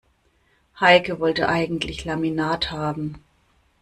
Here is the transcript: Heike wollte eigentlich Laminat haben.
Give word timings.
Heike 0.79 1.19
wollte 1.19 1.47
eigentlich 1.47 2.05
Laminat 2.05 2.71
haben. 2.71 3.23